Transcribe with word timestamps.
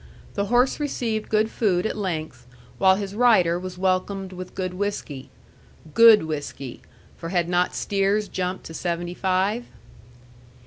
The 0.33 0.45
horse 0.45 0.79
received 0.79 1.29
good 1.29 1.51
food 1.51 1.85
at 1.85 1.95
length, 1.95 2.47
while 2.79 2.95
his 2.95 3.13
rider 3.13 3.59
was 3.59 3.77
welcomed 3.77 4.33
with 4.33 4.55
good 4.55 4.73
whiskey. 4.73 5.29
GOOD 5.93 6.23
whiskey 6.23 6.81
for 7.15 7.29
had 7.29 7.47
not 7.47 7.75
steers 7.75 8.27
jumped 8.27 8.65
to 8.65 8.73
seventy 8.73 9.13
five? 9.13 9.65